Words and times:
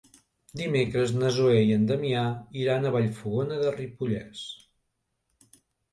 Dimecres 0.61 1.13
na 1.17 1.29
Zoè 1.35 1.59
i 1.67 1.75
en 1.75 1.83
Damià 1.91 2.23
iran 2.63 2.87
a 2.87 2.95
Vallfogona 2.97 3.61
de 3.65 3.75
Ripollès. 3.79 4.45